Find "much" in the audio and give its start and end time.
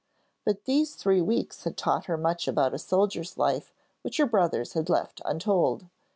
2.17-2.47